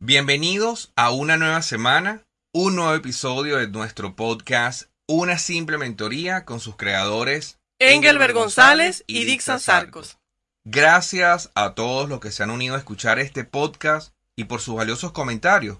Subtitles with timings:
[0.00, 6.60] Bienvenidos a una nueva semana, un nuevo episodio de nuestro podcast Una simple mentoría con
[6.60, 10.18] sus creadores Engelbert González y Dixon Sarcos.
[10.64, 14.76] Gracias a todos los que se han unido a escuchar este podcast y por sus
[14.76, 15.78] valiosos comentarios.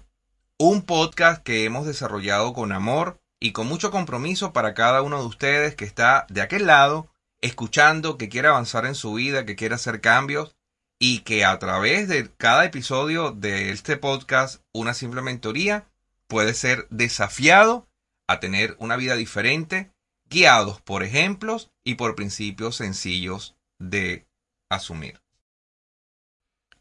[0.57, 5.27] Un podcast que hemos desarrollado con amor y con mucho compromiso para cada uno de
[5.27, 7.09] ustedes que está de aquel lado,
[7.39, 10.57] escuchando, que quiere avanzar en su vida, que quiere hacer cambios
[10.99, 15.87] y que a través de cada episodio de este podcast, una simple mentoría,
[16.27, 17.87] puede ser desafiado
[18.27, 19.91] a tener una vida diferente,
[20.25, 24.27] guiados por ejemplos y por principios sencillos de
[24.69, 25.21] asumir.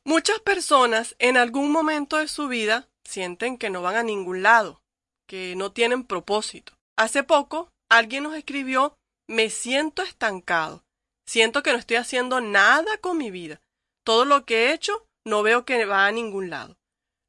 [0.04, 4.82] Muchas personas en algún momento de su vida sienten que no van a ningún lado,
[5.26, 6.72] que no tienen propósito.
[6.96, 8.96] Hace poco alguien nos escribió,
[9.28, 10.82] me siento estancado,
[11.24, 13.60] siento que no estoy haciendo nada con mi vida
[14.08, 16.78] todo lo que he hecho no veo que va a ningún lado.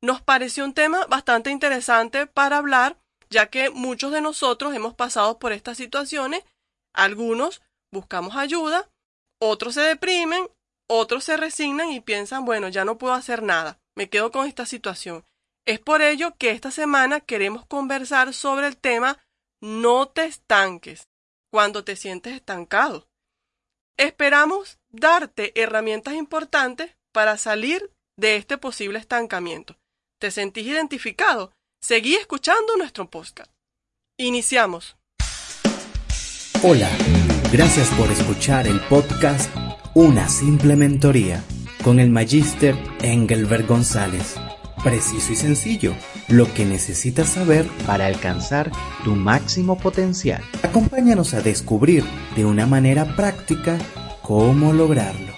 [0.01, 2.97] Nos pareció un tema bastante interesante para hablar,
[3.29, 6.45] ya que muchos de nosotros hemos pasado por estas situaciones,
[6.93, 8.89] algunos buscamos ayuda,
[9.41, 10.47] otros se deprimen,
[10.89, 14.65] otros se resignan y piensan, bueno, ya no puedo hacer nada, me quedo con esta
[14.65, 15.25] situación.
[15.65, 19.17] Es por ello que esta semana queremos conversar sobre el tema
[19.61, 21.09] no te estanques
[21.51, 23.08] cuando te sientes estancado.
[23.99, 29.75] Esperamos darte herramientas importantes para salir de este posible estancamiento.
[30.21, 31.51] ¿Te sentís identificado?
[31.81, 33.51] Seguí escuchando nuestro podcast.
[34.17, 34.95] Iniciamos.
[36.63, 36.89] Hola,
[37.51, 39.53] gracias por escuchar el podcast
[39.95, 41.43] Una simple mentoría
[41.83, 44.37] con el magíster Engelbert González.
[44.83, 45.93] Preciso y sencillo,
[46.29, 48.71] lo que necesitas saber para alcanzar
[49.03, 50.41] tu máximo potencial.
[50.63, 52.05] Acompáñanos a descubrir
[52.37, 53.77] de una manera práctica
[54.21, 55.33] cómo lograrlo.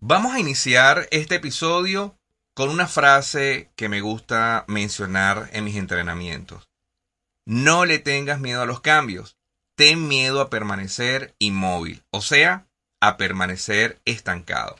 [0.00, 2.18] Vamos a iniciar este episodio
[2.54, 6.70] con una frase que me gusta mencionar en mis entrenamientos.
[7.44, 9.36] No le tengas miedo a los cambios,
[9.74, 12.66] ten miedo a permanecer inmóvil, o sea,
[13.06, 14.76] a permanecer estancado.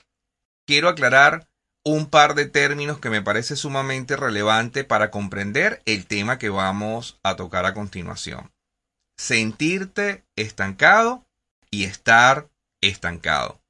[0.67, 1.47] Quiero aclarar
[1.85, 7.19] un par de términos que me parece sumamente relevante para comprender el tema que vamos
[7.23, 8.51] a tocar a continuación.
[9.19, 11.27] Sentirte estancado
[11.71, 12.49] y estar
[12.81, 13.61] estancado.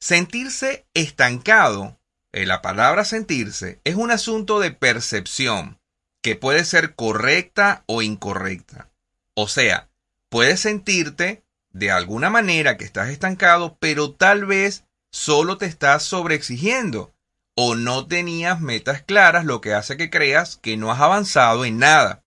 [0.00, 1.98] Sentirse estancado,
[2.30, 5.80] eh, la palabra sentirse, es un asunto de percepción
[6.22, 8.90] que puede ser correcta o incorrecta.
[9.34, 9.88] O sea,
[10.28, 17.14] puedes sentirte de alguna manera que estás estancado, pero tal vez solo te estás sobreexigiendo
[17.54, 21.78] o no tenías metas claras, lo que hace que creas que no has avanzado en
[21.78, 22.24] nada.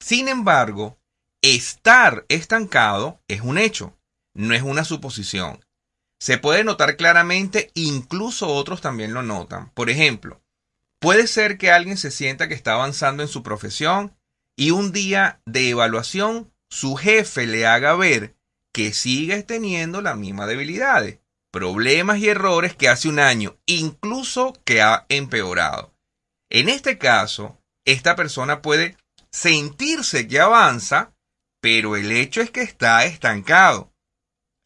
[0.00, 0.98] Sin embargo,
[1.42, 3.94] estar estancado es un hecho,
[4.34, 5.64] no es una suposición.
[6.18, 9.70] Se puede notar claramente, incluso otros también lo notan.
[9.70, 10.40] Por ejemplo,
[10.98, 14.16] puede ser que alguien se sienta que está avanzando en su profesión
[14.56, 18.37] y un día de evaluación su jefe le haga ver
[18.78, 21.18] que sigues teniendo las mismas debilidades,
[21.50, 25.96] problemas y errores que hace un año, incluso que ha empeorado.
[26.48, 28.96] En este caso, esta persona puede
[29.32, 31.12] sentirse que avanza,
[31.60, 33.92] pero el hecho es que está estancado.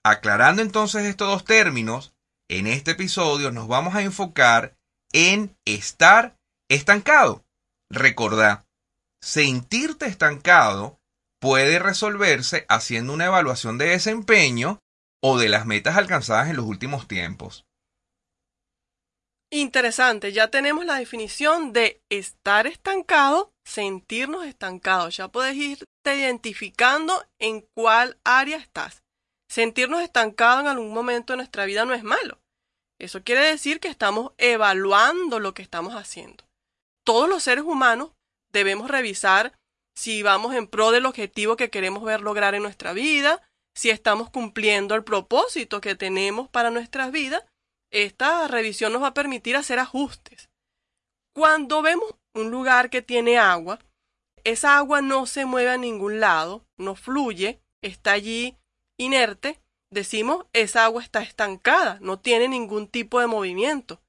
[0.05, 2.13] Aclarando entonces estos dos términos,
[2.51, 4.77] en este episodio nos vamos a enfocar
[5.15, 6.37] en estar
[6.69, 7.47] estancado.
[7.89, 8.67] Recordá,
[9.23, 11.01] sentirte estancado
[11.43, 14.79] puede resolverse haciendo una evaluación de desempeño
[15.21, 17.67] o de las metas alcanzadas en los últimos tiempos.
[19.51, 25.17] Interesante, ya tenemos la definición de estar estancado, sentirnos estancados.
[25.17, 29.03] Ya puedes irte identificando en cuál área estás.
[29.51, 32.41] Sentirnos estancados en algún momento de nuestra vida no es malo.
[33.01, 36.45] Eso quiere decir que estamos evaluando lo que estamos haciendo.
[37.05, 38.13] Todos los seres humanos
[38.53, 39.53] debemos revisar
[39.95, 43.43] si vamos en pro del objetivo que queremos ver lograr en nuestra vida,
[43.75, 47.45] si estamos cumpliendo el propósito que tenemos para nuestras vidas,
[47.91, 50.51] esta revisión nos va a permitir hacer ajustes.
[51.35, 53.79] Cuando vemos un lugar que tiene agua,
[54.45, 58.57] esa agua no se mueve a ningún lado, no fluye, está allí
[58.99, 64.03] inerte, decimos esa agua está estancada, no tiene ningún tipo de movimiento.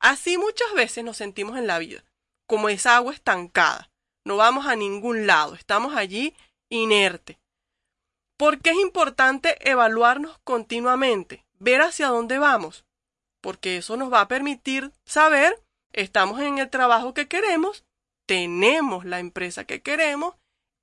[0.00, 2.04] Así muchas veces nos sentimos en la vida,
[2.46, 3.89] como esa agua estancada
[4.24, 6.34] no vamos a ningún lado, estamos allí
[6.68, 7.38] inerte.
[8.36, 12.84] ¿Por qué es importante evaluarnos continuamente, ver hacia dónde vamos?
[13.40, 15.62] Porque eso nos va a permitir saber,
[15.92, 17.84] estamos en el trabajo que queremos,
[18.26, 20.36] tenemos la empresa que queremos,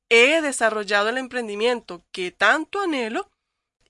[0.10, 3.30] he desarrollado el emprendimiento que tanto anhelo,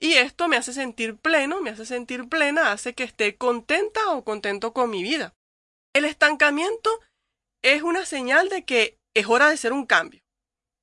[0.00, 4.24] y esto me hace sentir pleno, me hace sentir plena, hace que esté contenta o
[4.24, 5.34] contento con mi vida.
[5.92, 6.90] El estancamiento
[7.62, 10.22] es una señal de que es hora de hacer un cambio.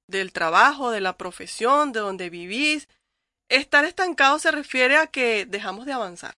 [0.07, 2.87] Del trabajo, de la profesión, de donde vivís.
[3.49, 6.35] Estar estancado se refiere a que dejamos de avanzar,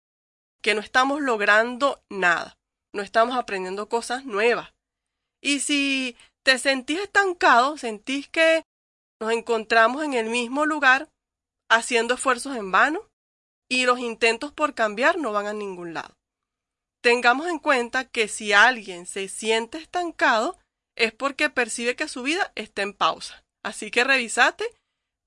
[0.63, 2.57] que no estamos logrando nada,
[2.93, 4.73] no estamos aprendiendo cosas nuevas.
[5.41, 8.65] Y si te sentís estancado, sentís que
[9.21, 11.09] nos encontramos en el mismo lugar
[11.71, 13.09] haciendo esfuerzos en vano
[13.69, 16.15] y los intentos por cambiar no van a ningún lado.
[17.03, 20.59] Tengamos en cuenta que si alguien se siente estancado
[20.97, 23.45] es porque percibe que su vida está en pausa.
[23.65, 24.65] Así que revisate,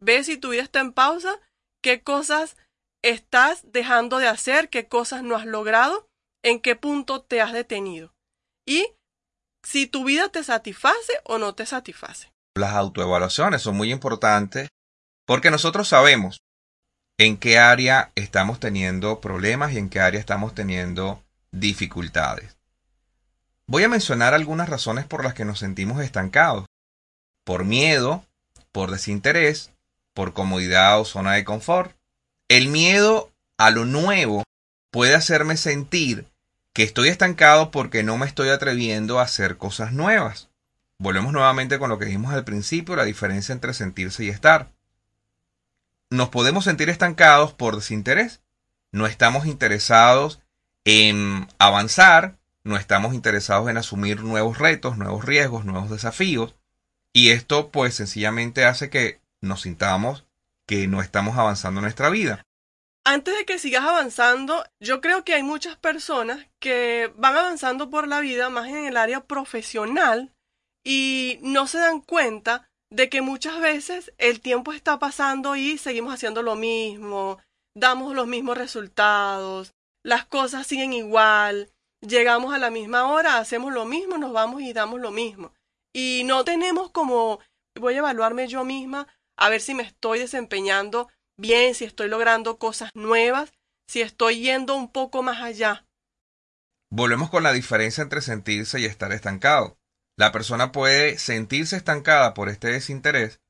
[0.01, 1.39] ve si tu vida está en pausa,
[1.81, 2.57] qué cosas
[3.03, 6.07] estás dejando de hacer, qué cosas no has logrado,
[6.43, 8.13] en qué punto te has detenido.
[8.67, 8.87] Y
[9.63, 12.31] si tu vida te satisface o no te satisface.
[12.55, 14.69] Las autoevaluaciones son muy importantes
[15.25, 16.41] porque nosotros sabemos
[17.17, 22.58] en qué área estamos teniendo problemas y en qué área estamos teniendo dificultades.
[23.69, 26.65] Voy a mencionar algunas razones por las que nos sentimos estancados.
[27.43, 28.25] Por miedo,
[28.71, 29.71] por desinterés,
[30.13, 31.95] por comodidad o zona de confort.
[32.47, 34.43] El miedo a lo nuevo
[34.91, 36.25] puede hacerme sentir
[36.73, 40.49] que estoy estancado porque no me estoy atreviendo a hacer cosas nuevas.
[40.97, 44.69] Volvemos nuevamente con lo que dijimos al principio, la diferencia entre sentirse y estar
[46.09, 48.41] nos podemos sentir estancados por desinterés.
[48.91, 50.39] No estamos interesados
[50.85, 56.55] en avanzar, no estamos interesados en asumir nuevos retos, nuevos riesgos, nuevos desafíos.
[57.13, 60.25] Y esto pues sencillamente hace que nos sintamos
[60.67, 62.43] que no estamos avanzando en nuestra vida.
[63.03, 68.07] Antes de que sigas avanzando, yo creo que hay muchas personas que van avanzando por
[68.07, 70.31] la vida más en el área profesional
[70.83, 76.13] y no se dan cuenta de que muchas veces el tiempo está pasando y seguimos
[76.13, 77.39] haciendo lo mismo,
[77.75, 79.73] damos los mismos resultados,
[80.03, 84.73] las cosas siguen igual, llegamos a la misma hora, hacemos lo mismo, nos vamos y
[84.73, 85.53] damos lo mismo.
[85.93, 87.39] Y no tenemos como,
[87.75, 89.07] voy a evaluarme yo misma,
[89.37, 93.51] a ver si me estoy desempeñando bien, si estoy logrando cosas nuevas,
[93.87, 95.85] si estoy yendo un poco más allá.
[96.91, 99.77] Volvemos con la diferencia entre sentirse y estar estancado.
[100.17, 103.41] La persona puede sentirse estancada por este desinterés,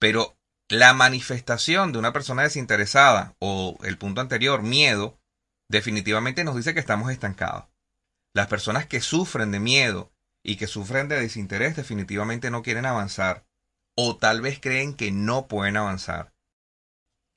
[0.00, 0.36] pero
[0.68, 5.20] la manifestación de una persona desinteresada o el punto anterior, miedo,
[5.70, 7.66] definitivamente nos dice que estamos estancados.
[8.36, 10.12] Las personas que sufren de miedo
[10.44, 13.46] y que sufren de desinterés definitivamente no quieren avanzar
[13.96, 16.34] o tal vez creen que no pueden avanzar.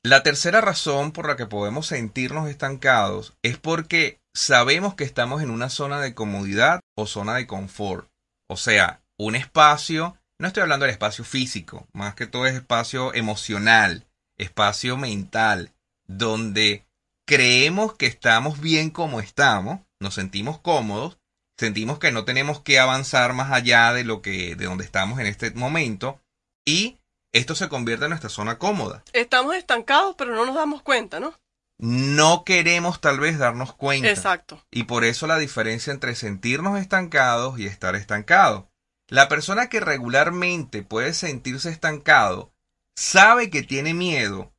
[0.04, 5.52] La tercera razón por la que podemos sentirnos estancados es porque sabemos que estamos en
[5.52, 8.10] una zona de comodidad o zona de confort.
[8.50, 13.14] O sea, un espacio, no estoy hablando del espacio físico, más que todo es espacio
[13.14, 14.06] emocional,
[14.38, 15.72] espacio mental,
[16.10, 16.86] donde
[17.26, 21.20] creemos que estamos bien como estamos, nos sentimos cómodos,
[21.58, 25.26] sentimos que no tenemos que avanzar más allá de lo que de donde estamos en
[25.26, 26.20] este momento
[26.66, 27.00] y
[27.32, 29.04] esto se convierte en nuestra zona cómoda.
[29.14, 31.34] Estamos estancados, pero no nos damos cuenta, ¿no?
[31.80, 34.10] no queremos tal vez darnos cuenta.
[34.10, 34.64] Exacto.
[34.70, 38.66] Y por eso la diferencia entre sentirnos estancados y estar estancados.
[39.08, 42.54] La persona que regularmente puede sentirse estancado
[42.96, 44.54] sabe que tiene miedo,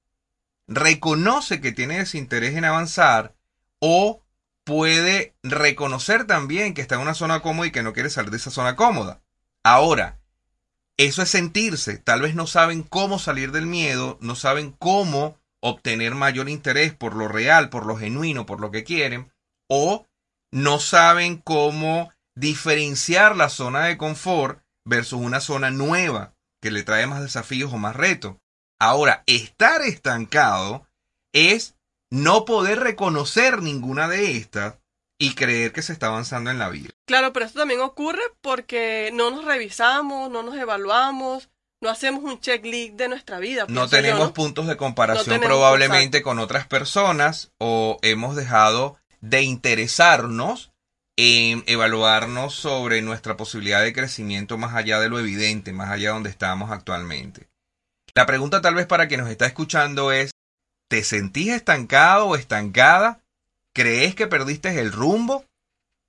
[0.67, 3.37] reconoce que tiene desinterés en avanzar
[3.81, 4.25] o
[4.71, 8.37] puede reconocer también que está en una zona cómoda y que no quiere salir de
[8.37, 9.21] esa zona cómoda.
[9.65, 10.21] Ahora,
[10.97, 11.99] eso es sentirse.
[11.99, 17.17] Tal vez no saben cómo salir del miedo, no saben cómo obtener mayor interés por
[17.17, 19.33] lo real, por lo genuino, por lo que quieren,
[19.69, 20.07] o
[20.53, 27.09] no saben cómo diferenciar la zona de confort versus una zona nueva que le trae
[27.09, 28.37] más desafíos o más retos.
[28.79, 30.87] Ahora, estar estancado
[31.33, 31.75] es
[32.11, 34.75] no poder reconocer ninguna de estas
[35.19, 36.91] y creer que se está avanzando en la vida.
[37.07, 41.51] Claro, pero esto también ocurre porque no nos revisamos, no nos evaluamos,
[41.83, 43.67] no hacemos un checklist de nuestra vida.
[43.69, 50.73] No tenemos puntos de comparación probablemente con otras personas o hemos dejado de interesarnos
[51.17, 56.15] en evaluarnos sobre nuestra posibilidad de crecimiento más allá de lo evidente, más allá de
[56.15, 57.49] donde estamos actualmente.
[58.15, 60.31] La pregunta tal vez para quien nos está escuchando es,
[60.91, 63.23] ¿te sentís estancado o estancada?
[63.73, 65.45] ¿Crees que perdiste el rumbo?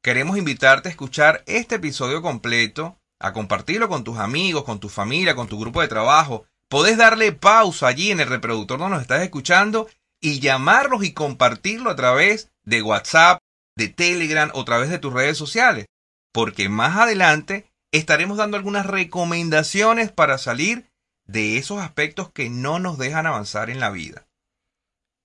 [0.03, 5.35] Queremos invitarte a escuchar este episodio completo a compartirlo con tus amigos, con tu familia,
[5.35, 6.45] con tu grupo de trabajo.
[6.67, 9.87] Podés darle pausa allí en el reproductor donde nos estás escuchando
[10.19, 13.37] y llamarlos y compartirlo a través de WhatsApp,
[13.77, 15.85] de Telegram o a través de tus redes sociales.
[16.33, 20.89] Porque más adelante estaremos dando algunas recomendaciones para salir
[21.25, 24.25] de esos aspectos que no nos dejan avanzar en la vida.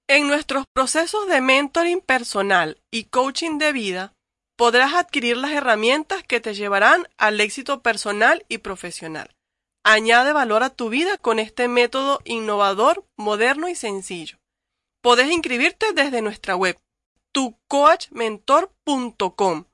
[0.09, 4.13] En nuestros procesos de mentoring personal y coaching de vida,
[4.57, 9.35] podrás adquirir las herramientas que te llevarán al éxito personal y profesional.
[9.85, 14.39] Añade valor a tu vida con este método innovador, moderno y sencillo.
[15.03, 16.79] Podés inscribirte desde nuestra web,
[17.33, 19.65] tucoachmentor.com.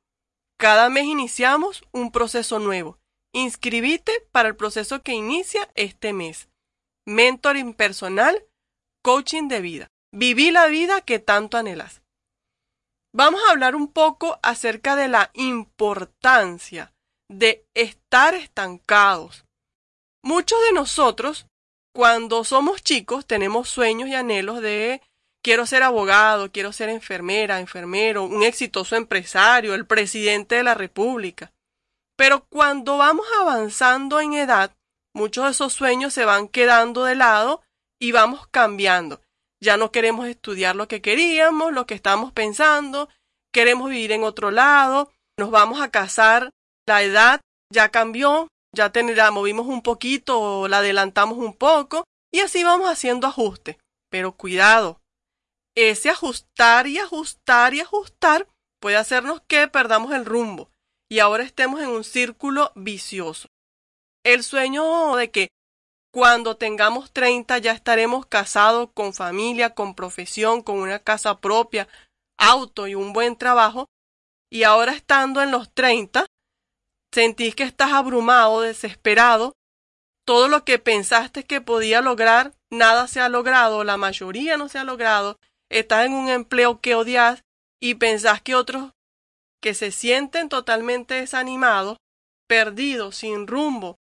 [0.59, 2.97] Cada mes iniciamos un proceso nuevo.
[3.35, 6.49] Inscribite para el proceso que inicia este mes.
[7.07, 8.47] Mentoring personal,
[9.03, 9.91] coaching de vida.
[10.14, 12.02] Viví la vida que tanto anhelas.
[13.14, 16.92] Vamos a hablar un poco acerca de la importancia
[17.31, 19.47] de estar estancados.
[20.23, 21.47] Muchos de nosotros,
[21.95, 25.00] cuando somos chicos, tenemos sueños y anhelos de
[25.42, 31.52] quiero ser abogado, quiero ser enfermera, enfermero, un exitoso empresario, el presidente de la República.
[32.16, 34.76] Pero cuando vamos avanzando en edad,
[35.14, 37.62] muchos de esos sueños se van quedando de lado
[37.99, 39.23] y vamos cambiando
[39.62, 43.09] ya no queremos estudiar lo que queríamos, lo que estamos pensando,
[43.52, 46.50] queremos vivir en otro lado, nos vamos a casar,
[46.87, 47.40] la edad
[47.73, 52.88] ya cambió, ya la movimos un poquito o la adelantamos un poco y así vamos
[52.88, 53.76] haciendo ajustes.
[54.11, 55.00] Pero cuidado,
[55.76, 58.49] ese ajustar y ajustar y ajustar
[58.81, 60.71] puede hacernos que perdamos el rumbo
[61.09, 63.47] y ahora estemos en un círculo vicioso.
[64.25, 65.49] El sueño de que
[66.12, 71.88] cuando tengamos 30 ya estaremos casados con familia, con profesión, con una casa propia,
[72.38, 73.88] auto y un buen trabajo.
[74.50, 76.26] Y ahora estando en los 30,
[77.12, 79.54] sentís que estás abrumado, desesperado.
[80.26, 84.78] Todo lo que pensaste que podía lograr, nada se ha logrado, la mayoría no se
[84.78, 85.38] ha logrado.
[85.71, 87.42] Estás en un empleo que odias
[87.81, 88.92] y pensás que otros
[89.62, 91.97] que se sienten totalmente desanimados,
[92.49, 93.99] perdidos, sin rumbo,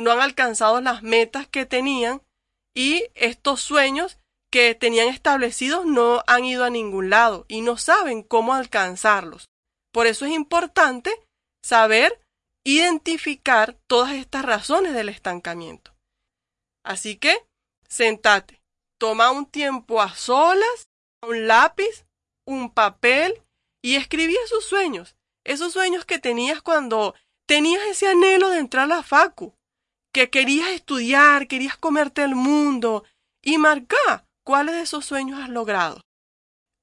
[0.00, 2.22] no han alcanzado las metas que tenían
[2.74, 4.18] y estos sueños
[4.50, 9.48] que tenían establecidos no han ido a ningún lado y no saben cómo alcanzarlos.
[9.92, 11.12] Por eso es importante
[11.62, 12.20] saber
[12.64, 15.94] identificar todas estas razones del estancamiento.
[16.84, 17.36] Así que,
[17.86, 18.62] sentate,
[18.98, 20.88] toma un tiempo a solas,
[21.22, 22.06] un lápiz,
[22.46, 23.42] un papel
[23.82, 25.14] y escribí esos sueños,
[25.44, 27.14] esos sueños que tenías cuando
[27.46, 29.54] tenías ese anhelo de entrar a la facu,
[30.12, 33.04] que querías estudiar, querías comerte el mundo
[33.42, 36.00] y marca cuáles de esos sueños has logrado.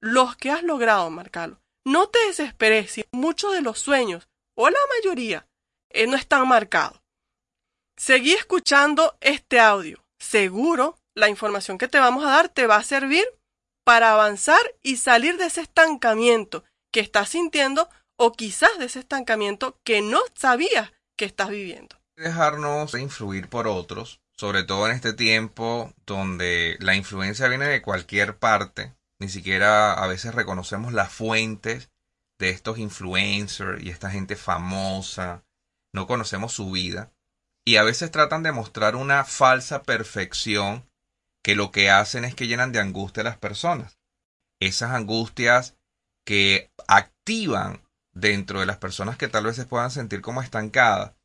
[0.00, 1.60] Los que has logrado, marcalo.
[1.84, 5.46] No te desesperes si muchos de los sueños, o la mayoría,
[5.90, 7.00] eh, no están marcados.
[7.96, 10.04] Seguí escuchando este audio.
[10.18, 13.24] Seguro la información que te vamos a dar te va a servir
[13.84, 19.78] para avanzar y salir de ese estancamiento que estás sintiendo o quizás de ese estancamiento
[19.84, 25.92] que no sabías que estás viviendo dejarnos influir por otros, sobre todo en este tiempo
[26.06, 31.90] donde la influencia viene de cualquier parte, ni siquiera a veces reconocemos las fuentes
[32.38, 35.44] de estos influencers y esta gente famosa,
[35.92, 37.12] no conocemos su vida.
[37.64, 40.88] Y a veces tratan de mostrar una falsa perfección
[41.42, 43.98] que lo que hacen es que llenan de angustia a las personas.
[44.60, 45.76] Esas angustias
[46.24, 47.82] que activan
[48.12, 51.17] dentro de las personas que tal vez se puedan sentir como estancadas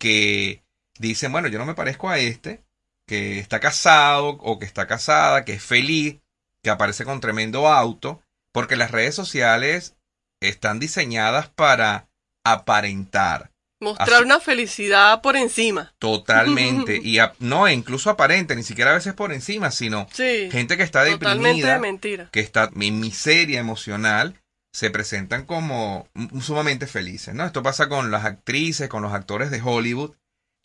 [0.00, 0.64] que
[0.98, 2.64] dicen, bueno, yo no me parezco a este,
[3.06, 6.16] que está casado o que está casada, que es feliz,
[6.64, 9.94] que aparece con tremendo auto, porque las redes sociales
[10.40, 12.08] están diseñadas para
[12.44, 13.50] aparentar.
[13.78, 15.94] Mostrar una felicidad por encima.
[15.98, 16.96] Totalmente.
[17.02, 21.78] y no, incluso aparente, ni siquiera a veces por encima, sino gente que está deprimida,
[21.78, 22.28] mentira.
[22.32, 24.39] que está en miseria emocional
[24.72, 26.08] se presentan como
[26.40, 27.44] sumamente felices, ¿no?
[27.44, 30.14] Esto pasa con las actrices, con los actores de Hollywood.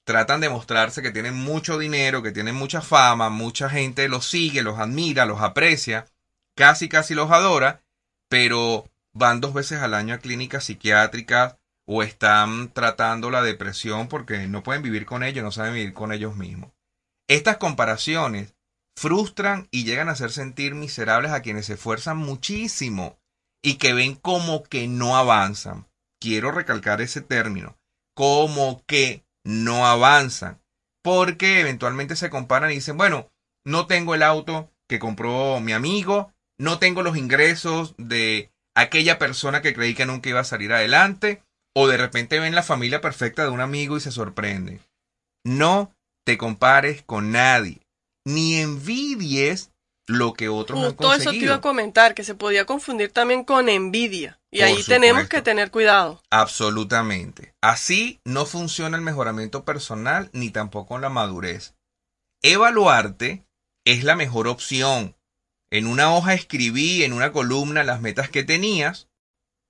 [0.06, 4.62] Tratan de mostrarse que tienen mucho dinero, que tienen mucha fama, mucha gente los sigue,
[4.62, 6.06] los admira, los aprecia,
[6.56, 7.82] casi casi los adora,
[8.30, 11.58] pero van dos veces al año a clínicas psiquiátricas
[11.88, 16.12] o están tratando la depresión porque no pueden vivir con ellos, no saben vivir con
[16.12, 16.72] ellos mismos.
[17.28, 18.54] Estas comparaciones
[18.96, 23.18] frustran y llegan a hacer sentir miserables a quienes se esfuerzan muchísimo
[23.66, 25.88] y que ven como que no avanzan.
[26.22, 27.80] Quiero recalcar ese término,
[28.14, 30.62] como que no avanzan,
[31.02, 33.32] porque eventualmente se comparan y dicen, bueno,
[33.66, 39.64] no tengo el auto que compró mi amigo, no tengo los ingresos de aquella persona
[39.64, 41.42] que creí que nunca iba a salir adelante,
[41.74, 44.80] o de repente ven la familia perfecta de un amigo y se sorprenden.
[45.44, 45.92] No
[46.24, 47.82] te compares con nadie,
[48.26, 49.72] ni envidies
[50.08, 51.10] lo que otros han conseguido.
[51.10, 54.40] Todo eso te iba a comentar, que se podía confundir también con envidia.
[54.52, 56.22] Y ahí tenemos que tener cuidado.
[56.30, 57.54] Absolutamente.
[57.62, 61.76] Así no funciona el mejoramiento personal ni tampoco la madurez.
[62.42, 63.46] Evaluarte
[63.86, 65.16] es la mejor opción.
[65.72, 69.10] en una hoja escribí en una columna las metas que tenías,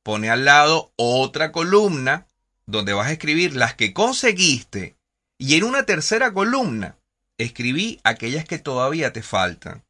[0.04, 2.28] pone al lado otra columna
[2.68, 4.98] donde vas a escribir las que conseguiste
[5.40, 6.98] y en una tercera columna
[7.38, 9.85] escribí aquellas que todavía te faltan.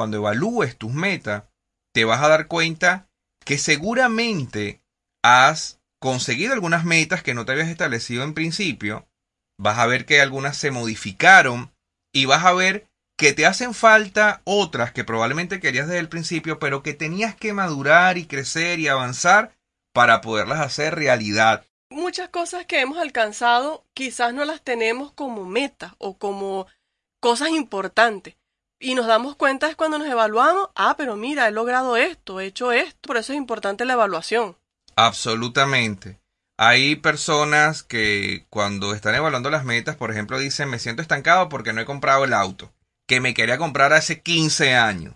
[0.00, 1.44] Cuando evalúes tus metas,
[1.92, 3.10] te vas a dar cuenta
[3.44, 4.80] que seguramente
[5.22, 9.06] has conseguido algunas metas que no te habías establecido en principio,
[9.58, 11.74] vas a ver que algunas se modificaron
[12.14, 12.88] y vas a ver
[13.18, 17.52] que te hacen falta otras que probablemente querías desde el principio, pero que tenías que
[17.52, 19.54] madurar y crecer y avanzar
[19.92, 21.66] para poderlas hacer realidad.
[21.90, 26.66] Muchas cosas que hemos alcanzado quizás no las tenemos como meta o como
[27.20, 28.39] cosas importantes.
[28.82, 32.46] Y nos damos cuenta es cuando nos evaluamos, ah, pero mira, he logrado esto, he
[32.46, 34.56] hecho esto, por eso es importante la evaluación.
[34.96, 36.18] Absolutamente.
[36.58, 41.74] Hay personas que cuando están evaluando las metas, por ejemplo, dicen, me siento estancado porque
[41.74, 42.72] no he comprado el auto
[43.06, 45.14] que me quería comprar hace 15 años.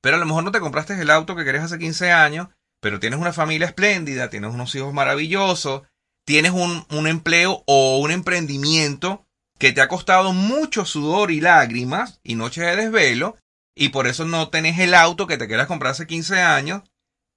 [0.00, 2.48] Pero a lo mejor no te compraste el auto que querías hace 15 años,
[2.80, 5.82] pero tienes una familia espléndida, tienes unos hijos maravillosos,
[6.24, 9.24] tienes un, un empleo o un emprendimiento
[9.58, 13.36] que te ha costado mucho sudor y lágrimas y noches de desvelo,
[13.74, 16.82] y por eso no tenés el auto que te quieras comprar hace 15 años,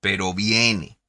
[0.01, 0.99] pero viene.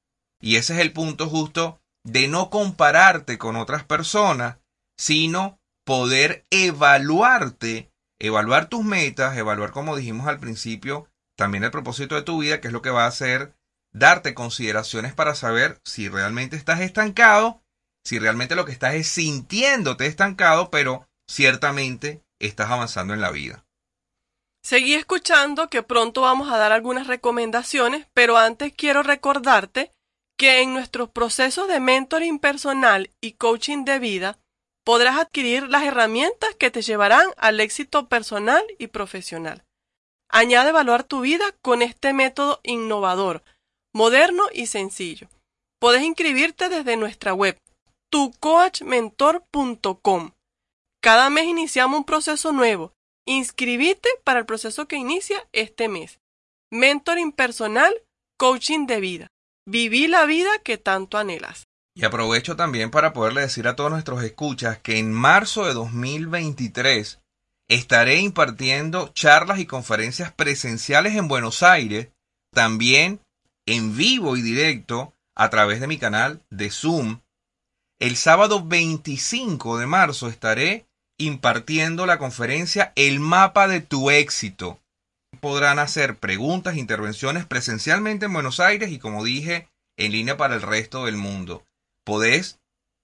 [0.41, 4.59] Y ese es el punto justo de no compararte con otras personas,
[4.97, 12.23] sino poder evaluarte evaluar tus metas, evaluar como dijimos al principio, también el propósito de
[12.23, 13.55] tu vida, que es lo que va a hacer
[13.93, 17.62] darte consideraciones para saber si realmente estás estancado,
[18.09, 23.67] si realmente lo que estás es sintiéndote estancado, pero ciertamente estás avanzando en la vida.
[24.62, 29.93] Seguí escuchando que pronto vamos a dar algunas recomendaciones, pero antes quiero recordarte
[30.38, 34.38] que en nuestros procesos de mentoring personal y coaching de vida
[34.87, 39.67] podrás adquirir las herramientas que te llevarán al éxito personal y profesional.
[40.31, 43.43] Añade evaluar tu vida con este método innovador,
[43.93, 45.29] moderno y sencillo.
[45.79, 47.61] Puedes inscribirte desde nuestra web,
[48.11, 50.32] tucoachmentor.com.
[51.00, 52.93] Cada mes iniciamos un proceso nuevo.
[53.26, 56.19] Inscribite para el proceso que inicia este mes.
[56.71, 57.95] Mentoring personal,
[58.37, 59.28] coaching de vida.
[59.67, 61.65] Viví la vida que tanto anhelas.
[61.95, 67.21] Y aprovecho también para poderle decir a todos nuestros escuchas que en marzo de 2023
[67.69, 72.09] estaré impartiendo charlas y conferencias presenciales en Buenos Aires,
[72.52, 73.21] también
[73.67, 77.21] en vivo y directo a través de mi canal de Zoom.
[78.00, 80.87] El sábado 25 de marzo estaré
[81.19, 84.78] impartiendo la conferencia El mapa de tu éxito.
[85.41, 90.63] Podrán hacer preguntas, intervenciones presencialmente en Buenos Aires y como dije, en línea para el
[90.63, 91.65] resto del mundo
[92.04, 92.61] podés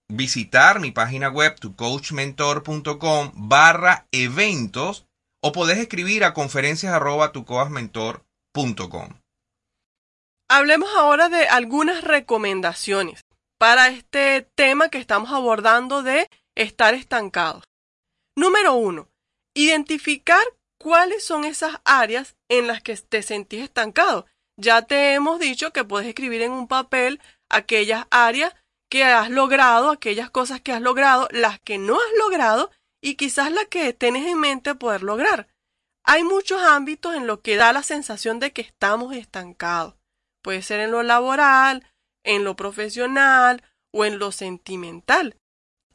[0.08, 5.06] visitar mi página web tucoachmentor.com barra eventos
[5.42, 7.32] o podés escribir a conferencias arroba.
[10.48, 13.23] Hablemos ahora de algunas recomendaciones
[13.64, 17.64] para este tema que estamos abordando de estar estancados.
[18.36, 19.08] Número uno,
[19.54, 20.44] identificar
[20.78, 24.26] cuáles son esas áreas en las que te sentís estancado.
[24.60, 28.54] Ya te hemos dicho que puedes escribir en un papel aquellas áreas
[28.90, 33.50] que has logrado, aquellas cosas que has logrado, las que no has logrado y quizás
[33.50, 35.48] las que tienes en mente poder lograr.
[36.04, 39.94] Hay muchos ámbitos en los que da la sensación de que estamos estancados.
[40.42, 41.82] Puede ser en lo laboral,
[42.24, 45.36] en lo profesional o en lo sentimental.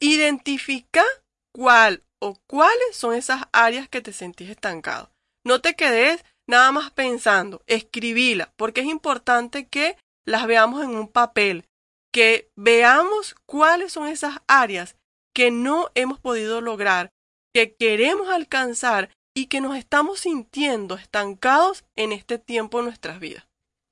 [0.00, 1.04] Identifica
[1.52, 5.10] cuál o cuáles son esas áreas que te sentís estancado.
[5.44, 11.08] No te quedes nada más pensando, escribíla, porque es importante que las veamos en un
[11.08, 11.64] papel,
[12.12, 14.96] que veamos cuáles son esas áreas
[15.34, 17.12] que no hemos podido lograr,
[17.54, 23.46] que queremos alcanzar y que nos estamos sintiendo estancados en este tiempo de nuestras vidas.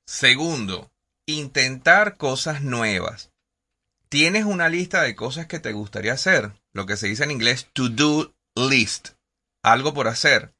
[0.07, 0.91] Segundo,
[1.29, 3.31] intentar cosas nuevas.
[4.09, 7.69] Tienes una lista de cosas que te gustaría hacer, lo que se dice en inglés
[7.75, 9.11] to do list,
[9.63, 10.55] algo por hacer.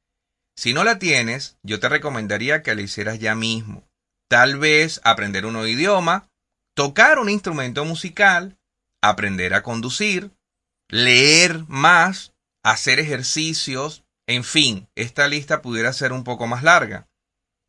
[0.55, 3.83] Si no la tienes, yo te recomendaría que la hicieras ya mismo.
[4.27, 6.29] Tal vez aprender un nuevo idioma,
[6.75, 8.59] tocar un instrumento musical,
[9.01, 10.29] aprender a conducir,
[10.87, 17.07] leer más, hacer ejercicios, en fin, esta lista pudiera ser un poco más larga.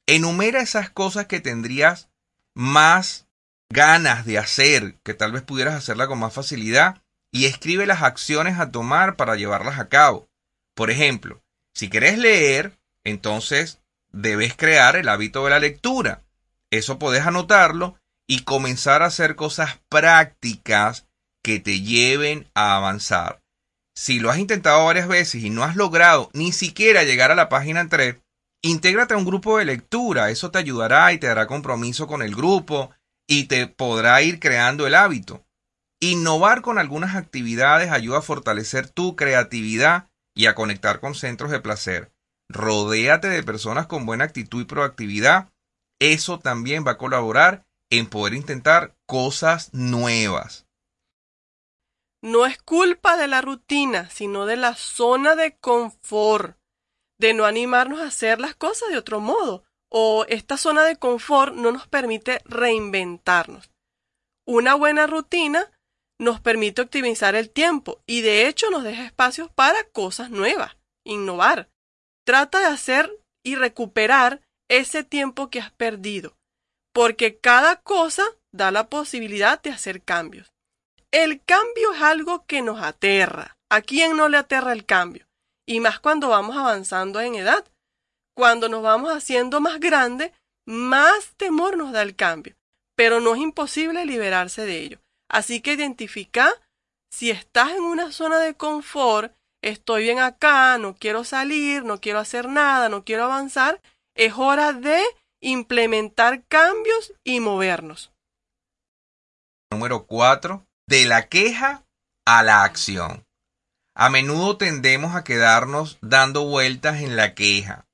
[0.07, 2.10] Enumera esas cosas que tendrías
[2.55, 3.27] más
[3.69, 8.59] ganas de hacer, que tal vez pudieras hacerla con más facilidad, y escribe las acciones
[8.59, 10.29] a tomar para llevarlas a cabo.
[10.75, 11.43] Por ejemplo,
[11.75, 16.23] si querés leer, entonces debes crear el hábito de la lectura.
[16.71, 21.07] Eso podés anotarlo y comenzar a hacer cosas prácticas
[21.43, 23.41] que te lleven a avanzar.
[23.95, 27.49] Si lo has intentado varias veces y no has logrado ni siquiera llegar a la
[27.49, 28.17] página 3,
[28.63, 32.35] Intégrate a un grupo de lectura, eso te ayudará y te dará compromiso con el
[32.35, 32.91] grupo
[33.27, 35.45] y te podrá ir creando el hábito.
[36.01, 41.61] Innovar con algunas actividades ayuda a fortalecer tu creatividad y a conectar con centros de
[41.61, 42.13] placer.
[42.49, 45.53] Rodéate de personas con buena actitud y proactividad.
[45.99, 50.67] Eso también va a colaborar en poder intentar cosas nuevas.
[52.23, 56.57] No es culpa de la rutina, sino de la zona de confort,
[57.21, 61.55] de no animarnos a hacer las cosas de otro modo, o esta zona de confort
[61.55, 63.71] no nos permite reinventarnos.
[64.47, 65.71] Una buena rutina
[66.19, 71.69] nos permite optimizar el tiempo y de hecho nos deja espacios para cosas nuevas, innovar.
[72.25, 73.11] Trata de hacer
[73.45, 76.37] y recuperar ese tiempo que has perdido
[76.93, 80.53] porque cada cosa da la posibilidad de hacer cambios.
[81.13, 83.57] El cambio es algo que nos aterra.
[83.69, 85.27] ¿A quién no le aterra el cambio?
[85.71, 87.65] Y más cuando vamos avanzando en edad.
[88.35, 90.33] Cuando nos vamos haciendo más grandes,
[90.67, 92.57] más temor nos da el cambio.
[92.97, 94.99] Pero no es imposible liberarse de ello.
[95.29, 96.53] Así que identifica
[97.13, 102.19] si estás en una zona de confort, estoy bien acá, no quiero salir, no quiero
[102.19, 103.81] hacer nada, no quiero avanzar,
[104.17, 105.01] es hora de
[105.41, 108.11] implementar cambios y movernos.
[109.71, 110.67] Número 4.
[110.89, 111.85] De la queja
[112.27, 113.25] a la acción.
[114.01, 117.87] A menudo tendemos a quedarnos dando vueltas en la queja,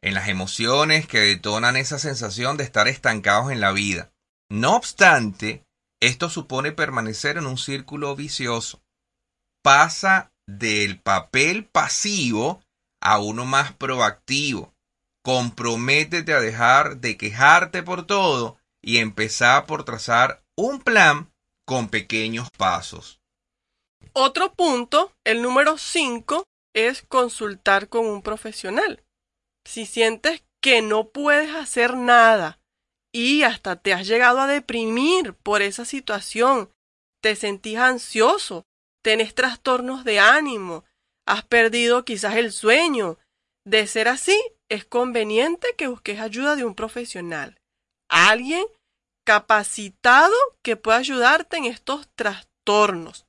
[0.00, 4.12] en las emociones que detonan esa sensación de estar estancados en la vida.
[4.48, 5.64] No obstante,
[6.00, 8.80] esto supone permanecer en un círculo vicioso.
[9.60, 12.62] Pasa del papel pasivo
[13.02, 14.72] a uno más proactivo,
[15.24, 21.32] comprométete a dejar de quejarte por todo y empezar por trazar un plan
[21.66, 23.19] con pequeños pasos.
[24.12, 26.44] Otro punto, el número 5,
[26.74, 29.02] es consultar con un profesional.
[29.64, 32.58] Si sientes que no puedes hacer nada
[33.12, 36.70] y hasta te has llegado a deprimir por esa situación,
[37.22, 38.64] te sentís ansioso,
[39.02, 40.84] tenés trastornos de ánimo,
[41.26, 43.18] has perdido quizás el sueño,
[43.64, 47.58] de ser así, es conveniente que busques ayuda de un profesional,
[48.08, 48.64] alguien
[49.24, 53.26] capacitado que pueda ayudarte en estos trastornos.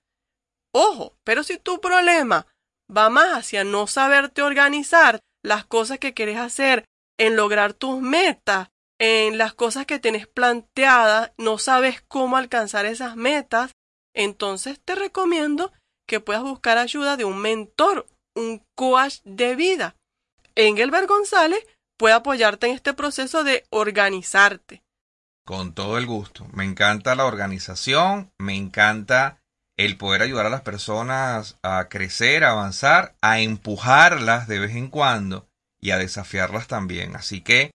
[0.73, 2.47] Ojo, pero si tu problema
[2.95, 6.85] va más hacia no saberte organizar las cosas que quieres hacer,
[7.17, 13.15] en lograr tus metas, en las cosas que tienes planteadas, no sabes cómo alcanzar esas
[13.15, 13.71] metas,
[14.13, 15.71] entonces te recomiendo
[16.07, 19.95] que puedas buscar ayuda de un mentor, un coach de vida.
[20.55, 21.65] Engelbert González
[21.97, 24.83] puede apoyarte en este proceso de organizarte.
[25.45, 26.47] Con todo el gusto.
[26.53, 29.40] Me encanta la organización, me encanta
[29.77, 34.89] el poder ayudar a las personas a crecer, a avanzar, a empujarlas de vez en
[34.89, 35.47] cuando
[35.79, 37.15] y a desafiarlas también.
[37.15, 37.71] Así que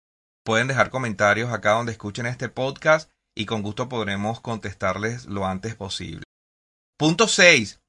[0.45, 5.75] pueden dejar comentarios acá donde escuchen este podcast y con gusto podremos contestarles lo antes
[5.75, 6.25] posible.
[6.97, 7.81] Punto 6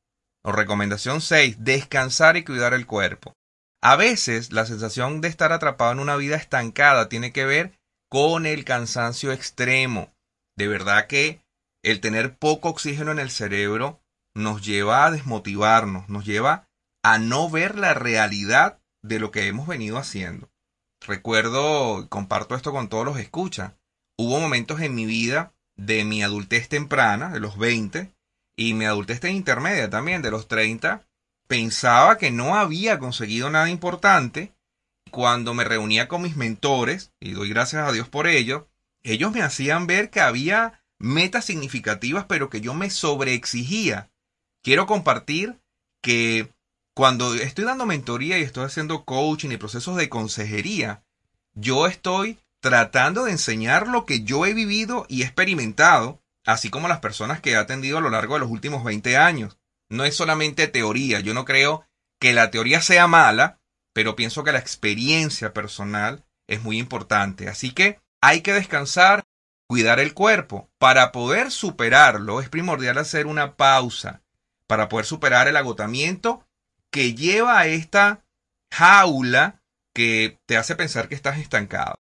[0.44, 1.58] o recomendación 6.
[1.64, 3.34] Descansar y cuidar el cuerpo.
[3.82, 7.78] A veces la sensación de estar atrapado en una vida estancada tiene que ver
[8.10, 10.12] con el cansancio extremo.
[10.56, 11.45] De verdad que
[11.86, 14.02] el tener poco oxígeno en el cerebro
[14.34, 16.68] nos lleva a desmotivarnos, nos lleva
[17.04, 20.50] a no ver la realidad de lo que hemos venido haciendo.
[21.06, 23.74] Recuerdo, comparto esto con todos los escuchas,
[24.18, 28.12] hubo momentos en mi vida de mi adultez temprana, de los 20,
[28.58, 31.08] y mi adultez intermedia también, de los 30,
[31.48, 34.56] pensaba que no había conseguido nada importante.
[35.12, 38.68] Cuando me reunía con mis mentores, y doy gracias a Dios por ello,
[39.04, 44.10] ellos me hacían ver que había metas significativas, pero que yo me sobreexigía.
[44.64, 45.60] Quiero compartir
[46.02, 46.50] que
[46.94, 51.04] cuando estoy dando mentoría y estoy haciendo coaching y procesos de consejería,
[51.54, 57.00] yo estoy tratando de enseñar lo que yo he vivido y experimentado, así como las
[57.00, 59.58] personas que he atendido a lo largo de los últimos 20 años
[59.90, 61.20] no es solamente teoría.
[61.20, 61.86] Yo no creo
[62.20, 63.60] que la teoría sea mala,
[63.94, 67.50] pero pienso que la experiencia personal es muy importante.
[67.50, 69.25] Así que hay que descansar,
[69.68, 70.70] cuidar el cuerpo.
[70.78, 74.22] Para poder superarlo es primordial hacer una pausa,
[74.68, 76.48] para poder superar el agotamiento
[76.92, 78.24] que lleva a esta
[78.72, 79.62] jaula
[79.94, 81.96] que te hace pensar que estás estancado.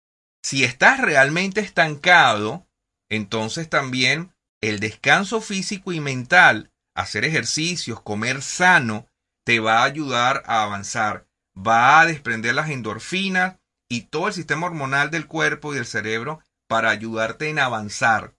[0.44, 2.68] Si estás realmente estancado,
[3.10, 9.08] entonces también el descanso físico y mental hacer ejercicios, comer sano,
[9.44, 13.58] te va a ayudar a avanzar, va a desprender las endorfinas
[13.90, 16.42] y todo el sistema hormonal del cuerpo y del cerebro
[16.72, 18.34] para ayudarte en avanzar,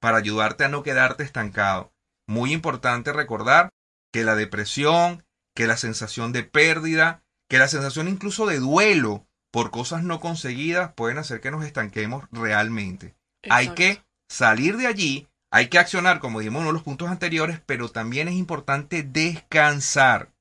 [0.00, 1.94] para ayudarte a no quedarte estancado.
[2.26, 3.70] Muy importante recordar
[4.12, 9.70] que la depresión, que la sensación de pérdida, que la sensación incluso de duelo por
[9.70, 13.14] cosas no conseguidas pueden hacer que nos estanquemos realmente.
[13.48, 17.08] Hay que salir de allí, hay que accionar, como dijimos en uno de los puntos
[17.08, 20.34] anteriores, pero también es importante descansar,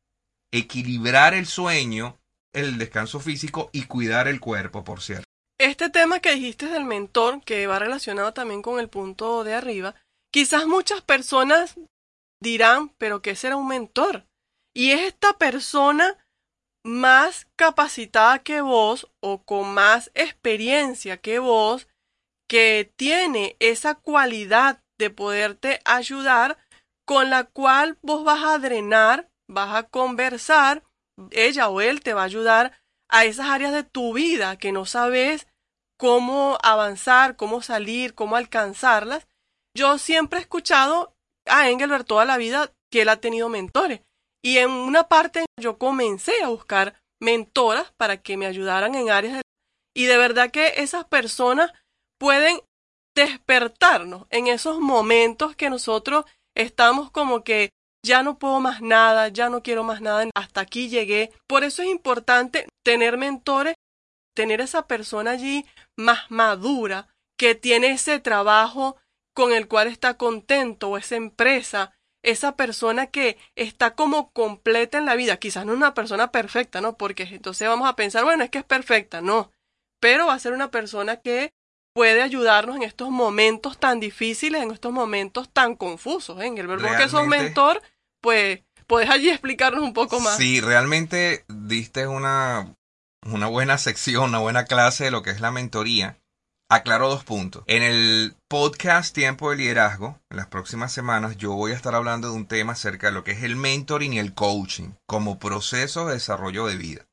[0.52, 2.20] equilibrar el sueño,
[2.52, 5.29] el descanso físico y cuidar el cuerpo, por cierto.
[5.60, 9.94] Este tema que dijiste del mentor, que va relacionado también con el punto de arriba,
[10.32, 11.76] quizás muchas personas
[12.42, 14.26] dirán, pero ¿qué será un mentor?
[14.74, 16.18] Y es esta persona
[16.86, 21.90] más capacitada que vos o con más experiencia que vos
[22.50, 26.58] que tiene esa cualidad de poderte ayudar
[27.06, 30.84] con la cual vos vas a drenar, vas a conversar,
[31.32, 34.86] ella o él te va a ayudar a esas áreas de tu vida que no
[34.86, 35.48] sabes
[36.00, 39.28] cómo avanzar, cómo salir, cómo alcanzarlas.
[39.78, 41.14] Yo siempre he escuchado
[41.46, 44.02] a Engelbert toda la vida que él ha tenido mentores.
[44.42, 49.36] Y en una parte yo comencé a buscar mentoras para que me ayudaran en áreas
[49.36, 49.42] de...
[49.94, 51.74] Y de verdad que esas personas
[52.18, 52.62] pueden
[53.14, 56.24] despertarnos en esos momentos que nosotros
[56.56, 57.72] estamos como que
[58.06, 61.34] ya no puedo más nada, ya no quiero más nada, hasta aquí llegué.
[61.48, 63.76] Por eso es importante tener mentores,
[64.34, 65.66] tener esa persona allí
[65.96, 68.98] más madura, que tiene ese trabajo
[69.34, 75.06] con el cual está contento o esa empresa, esa persona que está como completa en
[75.06, 76.98] la vida, quizás no una persona perfecta, ¿no?
[76.98, 79.52] Porque entonces vamos a pensar, bueno, es que es perfecta, no,
[80.02, 81.54] pero va a ser una persona que
[81.94, 86.40] puede ayudarnos en estos momentos tan difíciles, en estos momentos tan confusos.
[86.42, 86.46] ¿eh?
[86.46, 87.82] En el verbo que sos mentor,
[88.22, 90.38] pues puedes allí explicarnos un poco más.
[90.38, 92.76] Sí, realmente diste una,
[93.26, 96.20] una buena sección, una buena clase de lo que es la mentoría.
[96.72, 97.64] Aclaro dos puntos.
[97.66, 102.30] En el podcast Tiempo de Liderazgo, en las próximas semanas, yo voy a estar hablando
[102.30, 106.06] de un tema acerca de lo que es el mentoring y el coaching como proceso
[106.06, 107.08] de desarrollo de vida.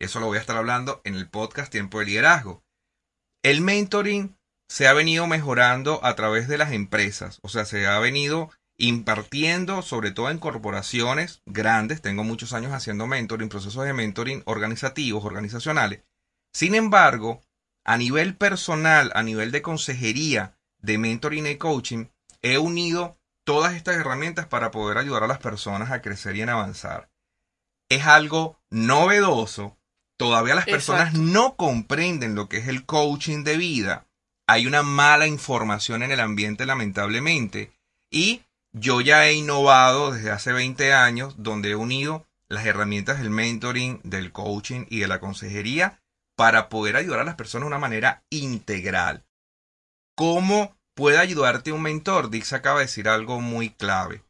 [0.00, 2.62] Eso lo voy a estar hablando en el podcast Tiempo de Liderazgo.
[3.42, 4.34] El mentoring
[4.68, 9.82] se ha venido mejorando a través de las empresas, o sea, se ha venido impartiendo
[9.82, 12.02] sobre todo en corporaciones grandes.
[12.02, 16.02] Tengo muchos años haciendo mentoring, procesos de mentoring organizativos, organizacionales.
[16.52, 17.40] Sin embargo,
[17.84, 22.06] a nivel personal, a nivel de consejería, de mentoring y coaching,
[22.42, 26.48] he unido todas estas herramientas para poder ayudar a las personas a crecer y en
[26.48, 27.08] avanzar.
[27.88, 29.76] Es algo novedoso.
[30.16, 31.32] Todavía las personas Exacto.
[31.32, 34.06] no comprenden lo que es el coaching de vida.
[34.46, 37.72] Hay una mala información en el ambiente, lamentablemente.
[38.10, 43.30] Y yo ya he innovado desde hace 20 años, donde he unido las herramientas del
[43.30, 46.00] mentoring, del coaching y de la consejería
[46.36, 49.24] para poder ayudar a las personas de una manera integral.
[50.16, 52.30] ¿Cómo puede ayudarte un mentor?
[52.30, 54.24] Dix acaba de decir algo muy clave.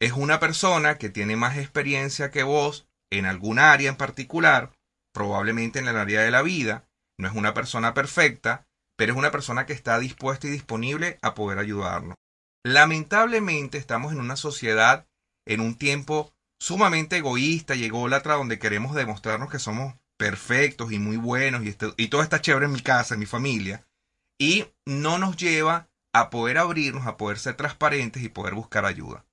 [0.00, 4.72] Es una persona que tiene más experiencia que vos en algún área en particular,
[5.12, 6.88] probablemente en el área de la vida.
[7.18, 11.34] No es una persona perfecta, pero es una persona que está dispuesta y disponible a
[11.34, 12.16] poder ayudarnos.
[12.64, 15.06] Lamentablemente estamos en una sociedad,
[15.46, 21.16] en un tiempo sumamente egoísta y ególatra donde queremos demostrarnos que somos perfectos y muy
[21.16, 23.86] buenos y, todo está chévere en mi casa, en mi familia,
[24.38, 29.24] y no nos lleva a poder abrirnos, a poder ser transparentes y poder buscar ayuda.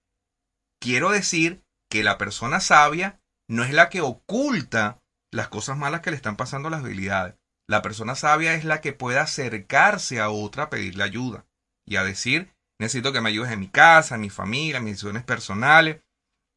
[0.80, 6.12] Quiero decir que la persona sabia no es la que oculta las cosas malas que
[6.12, 7.36] le están pasando a las habilidades.
[7.68, 11.46] La persona sabia es la que puede acercarse a otra a pedirle ayuda
[11.86, 14.94] y a decir, necesito que me ayudes en mi casa, en mi familia, en mis
[14.94, 16.02] decisiones personales,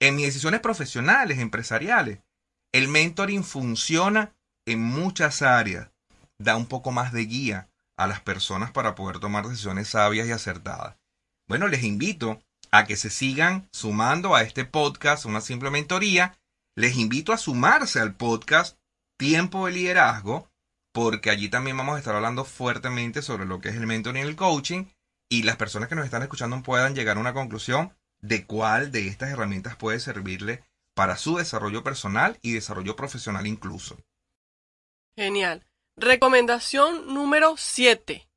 [0.01, 2.21] en mis decisiones profesionales, empresariales.
[2.73, 4.35] El mentoring funciona
[4.67, 5.91] en muchas áreas,
[6.39, 10.33] da un poco más de guía a las personas para poder tomar decisiones sabias y
[10.33, 10.97] acertadas.
[11.49, 16.39] Bueno, les invito a que se sigan sumando a este podcast, una simple mentoría.
[16.77, 18.79] Les invito a sumarse al podcast
[19.19, 20.49] Tiempo de Liderazgo,
[20.93, 24.29] porque allí también vamos a estar hablando fuertemente sobre lo que es el mentoring y
[24.29, 24.85] el coaching,
[25.29, 29.07] y las personas que nos están escuchando puedan llegar a una conclusión de cuál de
[29.07, 30.65] estas herramientas puede servirle
[30.95, 33.97] para su desarrollo personal y desarrollo profesional incluso.
[35.17, 35.65] Genial.
[35.97, 38.29] Recomendación número 7.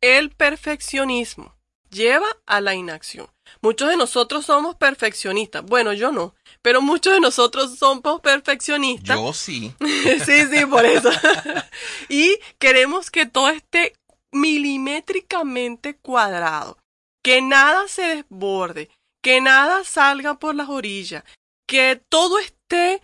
[0.00, 1.58] El perfeccionismo
[1.90, 3.28] lleva a la inacción.
[3.60, 5.64] Muchos de nosotros somos perfeccionistas.
[5.64, 9.16] Bueno, yo no, pero muchos de nosotros somos perfeccionistas.
[9.16, 9.74] Yo sí.
[10.24, 11.10] sí, sí, por eso.
[12.08, 13.94] y queremos que todo esté
[14.32, 16.78] milimétricamente cuadrado,
[17.22, 18.90] que nada se desborde,
[19.22, 21.24] que nada salga por las orillas,
[21.66, 23.02] que todo esté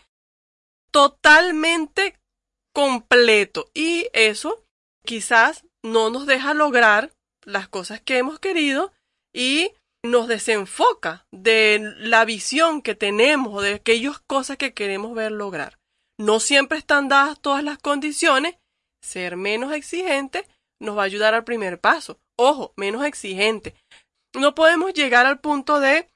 [0.91, 2.19] totalmente
[2.73, 3.71] completo.
[3.75, 4.65] Y eso
[5.05, 7.13] quizás no nos deja lograr
[7.45, 8.93] las cosas que hemos querido
[9.33, 15.79] y nos desenfoca de la visión que tenemos, de aquellas cosas que queremos ver lograr.
[16.17, 18.55] no siempre están dadas todas las condiciones,
[19.03, 20.47] ser menos exigente
[20.85, 22.19] nos va a ayudar al primer paso.
[22.37, 23.75] Ojo, menos exigente.
[24.35, 26.11] No podemos llegar al punto de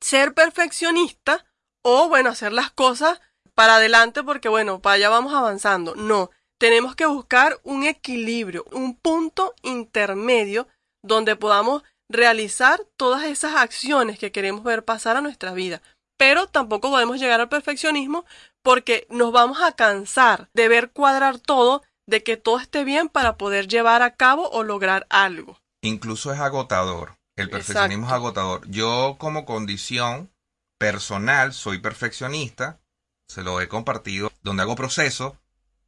[0.00, 1.44] ser perfeccionista
[1.82, 3.20] o, bueno, hacer las cosas
[3.54, 5.94] para adelante porque, bueno, para allá vamos avanzando.
[5.94, 10.68] No, tenemos que buscar un equilibrio, un punto intermedio
[11.02, 15.80] donde podamos realizar todas esas acciones que queremos ver pasar a nuestra vida.
[16.18, 18.26] Pero tampoco podemos llegar al perfeccionismo
[18.62, 23.38] porque nos vamos a cansar de ver cuadrar todo, de que todo esté bien para
[23.38, 25.58] poder llevar a cabo o lograr algo.
[25.80, 27.16] Incluso es agotador.
[27.36, 28.68] El perfeccionismo es agotador.
[28.68, 30.30] Yo como condición
[30.76, 32.80] personal soy perfeccionista,
[33.28, 35.38] se lo he compartido, donde hago proceso.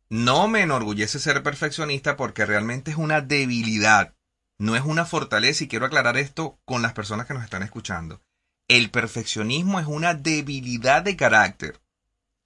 [0.08, 4.14] No me enorgullece ser perfeccionista porque realmente es una debilidad,
[4.58, 8.20] no es una fortaleza y quiero aclarar esto con las personas que nos están escuchando.
[8.68, 11.80] El perfeccionismo es una debilidad de carácter,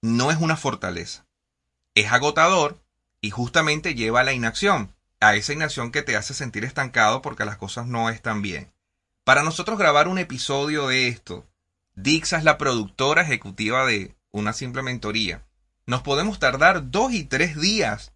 [0.01, 1.25] no es una fortaleza.
[1.93, 2.79] Es agotador
[3.27, 7.43] y justamente lleva a la inacción, a esa inacción que te hace sentir estancado porque
[7.43, 8.71] las cosas no están bien.
[9.25, 11.45] Para nosotros grabar un episodio de esto,
[11.93, 15.43] Dixa es la productora ejecutiva de Una Simple Mentoría.
[15.85, 18.13] Nos podemos tardar dos y tres días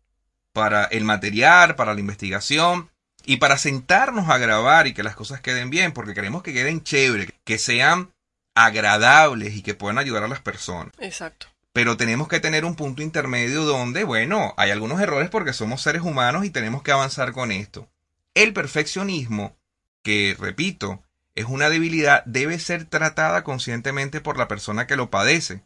[0.54, 2.89] para el material, para la investigación
[3.26, 6.84] y para sentarnos a grabar y que las cosas queden bien, porque queremos que queden
[6.84, 8.13] chévere, que sean
[8.56, 10.93] agradables y que puedan ayudar a las personas.
[11.00, 11.47] Exacto.
[11.73, 16.01] Pero tenemos que tener un punto intermedio donde, bueno, hay algunos errores porque somos seres
[16.01, 17.89] humanos y tenemos que avanzar con esto.
[18.34, 19.55] El perfeccionismo
[20.03, 21.01] que, repito,
[21.36, 25.63] es una debilidad, debe ser tratada conscientemente por la persona que lo padece,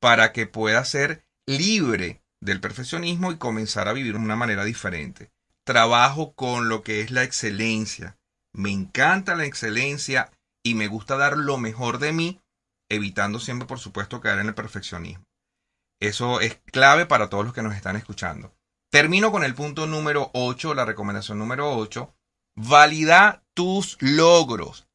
[0.00, 5.30] para que pueda ser libre del perfeccionismo y comenzar a vivir de una manera diferente.
[5.64, 8.16] Trabajo con lo que es la excelencia.
[8.52, 10.30] Me encanta la excelencia
[10.62, 12.40] y me gusta dar lo mejor de mí,
[12.88, 15.24] evitando siempre, por supuesto, caer en el perfeccionismo.
[16.00, 18.54] Eso es clave para todos los que nos están escuchando.
[18.90, 22.14] Termino con el punto número 8, la recomendación número 8,
[22.58, 24.88] Valida tus logros.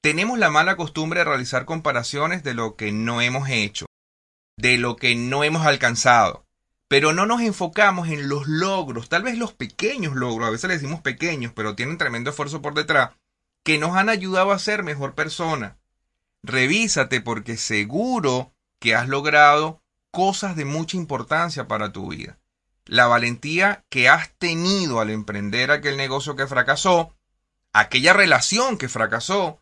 [0.00, 3.84] Tenemos la mala costumbre de realizar comparaciones de lo que no hemos hecho,
[4.56, 6.46] de lo que no hemos alcanzado,
[6.88, 10.74] pero no nos enfocamos en los logros, tal vez los pequeños logros, a veces le
[10.74, 13.10] decimos pequeños, pero tienen tremendo esfuerzo por detrás,
[13.62, 15.76] que nos han ayudado a ser mejor persona.
[16.42, 19.81] Revísate porque seguro que has logrado
[20.12, 22.38] cosas de mucha importancia para tu vida
[22.86, 27.14] la valentía que has tenido al emprender aquel negocio que fracasó,
[27.72, 29.60] aquella relación que fracasó,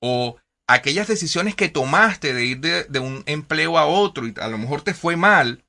[0.00, 0.36] o
[0.66, 4.82] aquellas decisiones que tomaste de ir de, un empleo a otro y a lo mejor
[4.82, 5.64] te fue mal,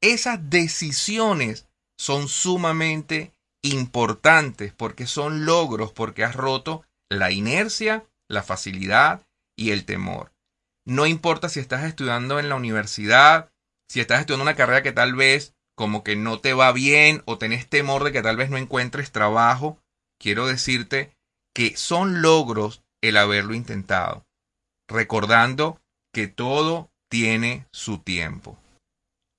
[0.00, 9.26] esas decisiones son sumamente importantes porque son logros, porque has roto la inercia, la facilidad
[9.56, 10.32] y el temor.
[10.86, 13.50] No importa si estás estudiando en la universidad,
[13.90, 17.38] si estás estudiando una carrera que tal vez como que no te va bien o
[17.38, 19.82] tenés temor de que tal vez no encuentres trabajo,
[20.16, 21.16] quiero decirte
[21.52, 24.24] que son logros el haberlo intentado,
[24.88, 25.82] recordando
[26.14, 28.56] que todo tiene su tiempo.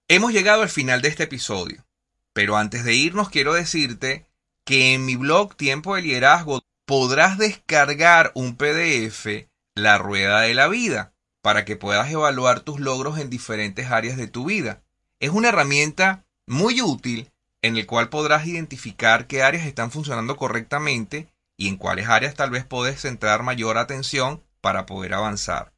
[0.10, 1.86] Hemos llegado al final de este episodio,
[2.34, 4.26] pero antes de irnos quiero decirte
[4.66, 10.68] que en mi blog Tiempo de Liderazgo podrás descargar un PDF, La Rueda de la
[10.68, 11.11] Vida,
[11.42, 14.82] para que puedas evaluar tus logros en diferentes áreas de tu vida.
[15.20, 21.28] Es una herramienta muy útil en el cual podrás identificar qué áreas están funcionando correctamente
[21.58, 25.74] y en cuáles áreas tal vez puedes centrar mayor atención para poder avanzar.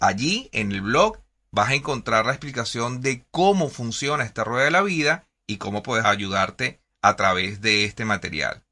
[0.00, 1.18] Allí, en el blog,
[1.50, 5.82] vas a encontrar la explicación de cómo funciona esta rueda de la vida y cómo
[5.82, 8.62] puedes ayudarte a través de este material.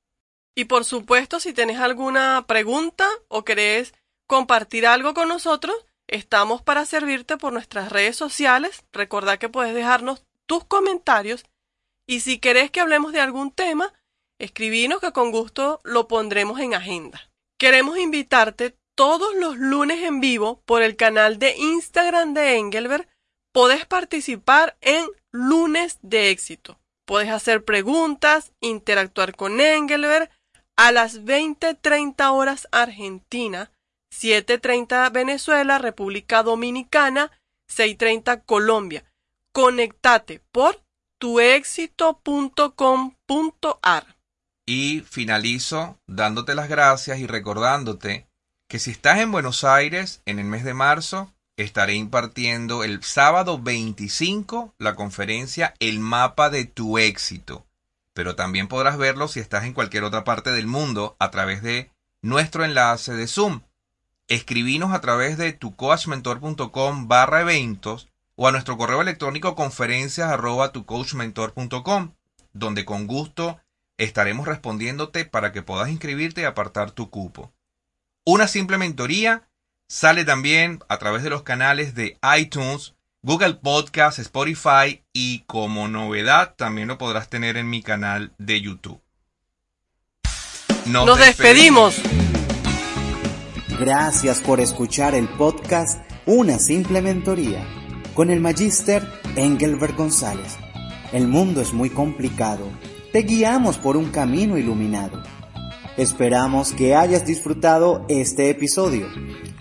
[0.54, 3.94] Y por supuesto, si tienes alguna pregunta o querés
[4.26, 5.74] compartir algo con nosotros,
[6.08, 8.84] estamos para servirte por nuestras redes sociales.
[8.92, 11.44] Recuerda que puedes dejarnos tus comentarios
[12.06, 13.92] y si querés que hablemos de algún tema,
[14.38, 17.30] escribinos que con gusto lo pondremos en agenda.
[17.58, 23.08] Queremos invitarte todos los lunes en vivo por el canal de Instagram de Engelbert.
[23.52, 26.78] Podés participar en Lunes de Éxito.
[27.06, 30.30] Puedes hacer preguntas, interactuar con Engelbert
[30.76, 33.70] a las 20:30 horas Argentina,
[34.20, 37.30] 7:30 Venezuela, República Dominicana,
[37.68, 39.04] 6:30 Colombia
[39.54, 40.82] conectate por
[41.18, 44.16] tuexito.com.ar.
[44.66, 48.26] Y finalizo dándote las gracias y recordándote
[48.68, 53.60] que si estás en Buenos Aires en el mes de marzo, estaré impartiendo el sábado
[53.60, 57.64] 25 la conferencia El mapa de tu éxito.
[58.12, 61.92] Pero también podrás verlo si estás en cualquier otra parte del mundo a través de
[62.22, 63.60] nuestro enlace de Zoom.
[64.28, 72.12] Escribinos a través de tucoachmentor.com barra eventos o a nuestro correo electrónico conferencias arroba tucoachmentor.com,
[72.52, 73.60] donde con gusto
[73.98, 77.52] estaremos respondiéndote para que puedas inscribirte y apartar tu cupo.
[78.24, 79.46] Una simple mentoría
[79.88, 86.54] sale también a través de los canales de iTunes, Google Podcast, Spotify y como novedad
[86.56, 89.00] también lo podrás tener en mi canal de YouTube.
[90.86, 92.00] Nos, despedimos.
[93.68, 97.66] Gracias por escuchar el podcast Una simple mentoría
[98.14, 99.02] con el magíster
[99.36, 100.58] Engelbert González.
[101.12, 102.68] El mundo es muy complicado.
[103.12, 105.22] Te guiamos por un camino iluminado.
[105.96, 109.06] Esperamos que hayas disfrutado este episodio.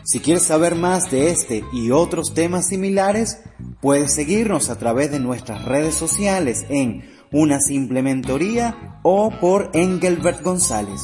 [0.03, 3.39] Si quieres saber más de este y otros temas similares,
[3.81, 10.43] puedes seguirnos a través de nuestras redes sociales en Una Simple Mentoría o por Engelbert
[10.43, 11.01] González.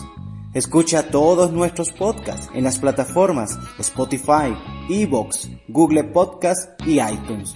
[0.53, 4.55] Escucha todos nuestros podcasts en las plataformas Spotify,
[4.89, 7.55] Evox, Google Podcast y iTunes.